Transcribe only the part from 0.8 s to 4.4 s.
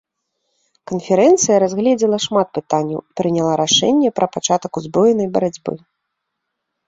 Канферэнцыя разгледзела шмат пытанняў і прыняла рашэнне пра